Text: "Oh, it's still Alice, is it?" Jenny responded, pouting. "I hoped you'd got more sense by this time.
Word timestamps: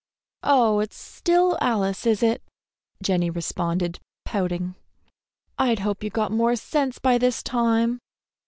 "Oh, 0.41 0.79
it's 0.79 0.97
still 0.97 1.59
Alice, 1.61 2.07
is 2.07 2.23
it?" 2.23 2.41
Jenny 3.03 3.29
responded, 3.29 3.99
pouting. 4.25 4.73
"I 5.59 5.75
hoped 5.75 6.03
you'd 6.03 6.13
got 6.13 6.31
more 6.31 6.55
sense 6.55 6.97
by 6.97 7.19
this 7.19 7.43
time. 7.43 7.99